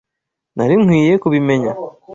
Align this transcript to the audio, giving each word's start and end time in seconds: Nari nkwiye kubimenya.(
Nari 0.55 0.75
nkwiye 0.81 1.13
kubimenya.( 1.69 1.73